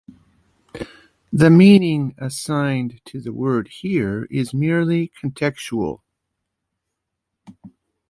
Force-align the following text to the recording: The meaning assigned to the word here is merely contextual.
The 1.31 1.51
meaning 1.51 2.15
assigned 2.17 3.01
to 3.05 3.21
the 3.21 3.31
word 3.31 3.67
here 3.67 4.25
is 4.31 4.51
merely 4.51 5.11
contextual. 5.23 6.01